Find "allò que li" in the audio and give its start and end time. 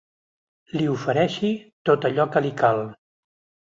2.13-2.57